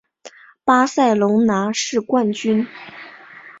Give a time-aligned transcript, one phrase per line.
[0.63, 2.67] 巴塞隆拿是冠军。